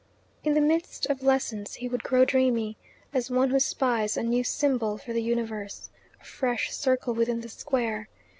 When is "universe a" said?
5.21-6.25